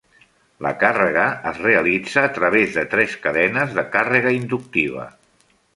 La 0.67 0.71
càrrega 0.83 1.25
es 1.51 1.59
realitza 1.65 2.25
a 2.29 2.33
través 2.39 2.73
de 2.81 2.87
tres 2.97 3.17
cadenes 3.27 3.79
de 3.79 3.87
càrrega 3.99 4.35
inductiva. 4.43 5.11